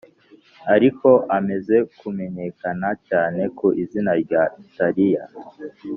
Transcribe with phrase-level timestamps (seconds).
[0.75, 4.43] ariko amaze kumenyekana cyane ku izina rya
[4.75, 5.23] Talia.